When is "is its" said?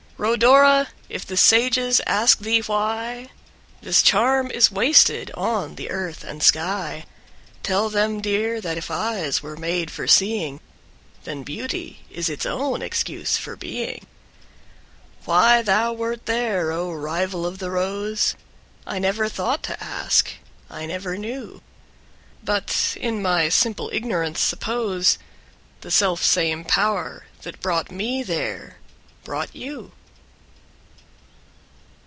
12.11-12.45